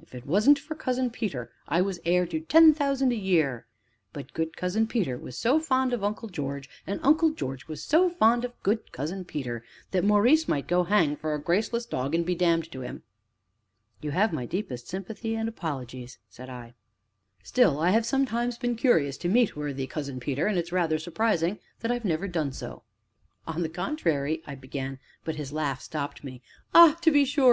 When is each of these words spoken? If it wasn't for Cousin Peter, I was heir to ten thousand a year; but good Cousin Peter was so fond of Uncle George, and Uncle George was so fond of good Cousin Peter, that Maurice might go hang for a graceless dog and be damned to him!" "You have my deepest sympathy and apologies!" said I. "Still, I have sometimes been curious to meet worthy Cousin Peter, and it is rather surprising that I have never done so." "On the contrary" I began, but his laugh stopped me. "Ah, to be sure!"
If 0.00 0.14
it 0.14 0.26
wasn't 0.28 0.60
for 0.60 0.76
Cousin 0.76 1.10
Peter, 1.10 1.50
I 1.66 1.80
was 1.80 1.98
heir 2.04 2.24
to 2.26 2.38
ten 2.38 2.72
thousand 2.72 3.10
a 3.12 3.16
year; 3.16 3.66
but 4.12 4.32
good 4.32 4.56
Cousin 4.56 4.86
Peter 4.86 5.18
was 5.18 5.36
so 5.36 5.58
fond 5.58 5.92
of 5.92 6.04
Uncle 6.04 6.28
George, 6.28 6.70
and 6.86 7.00
Uncle 7.02 7.30
George 7.30 7.66
was 7.66 7.82
so 7.82 8.08
fond 8.08 8.44
of 8.44 8.52
good 8.62 8.92
Cousin 8.92 9.24
Peter, 9.24 9.64
that 9.90 10.04
Maurice 10.04 10.46
might 10.46 10.68
go 10.68 10.84
hang 10.84 11.16
for 11.16 11.34
a 11.34 11.40
graceless 11.42 11.84
dog 11.84 12.14
and 12.14 12.24
be 12.24 12.36
damned 12.36 12.70
to 12.70 12.82
him!" 12.82 13.02
"You 14.00 14.12
have 14.12 14.32
my 14.32 14.46
deepest 14.46 14.86
sympathy 14.86 15.34
and 15.34 15.48
apologies!" 15.48 16.18
said 16.30 16.48
I. 16.48 16.74
"Still, 17.42 17.80
I 17.80 17.90
have 17.90 18.06
sometimes 18.06 18.56
been 18.58 18.76
curious 18.76 19.16
to 19.16 19.28
meet 19.28 19.56
worthy 19.56 19.88
Cousin 19.88 20.20
Peter, 20.20 20.46
and 20.46 20.56
it 20.56 20.62
is 20.66 20.70
rather 20.70 21.00
surprising 21.00 21.58
that 21.80 21.90
I 21.90 21.94
have 21.94 22.04
never 22.04 22.28
done 22.28 22.52
so." 22.52 22.84
"On 23.48 23.62
the 23.62 23.68
contrary" 23.68 24.44
I 24.46 24.54
began, 24.54 25.00
but 25.24 25.34
his 25.34 25.52
laugh 25.52 25.80
stopped 25.82 26.22
me. 26.22 26.40
"Ah, 26.72 26.96
to 27.02 27.10
be 27.10 27.24
sure!" 27.24 27.44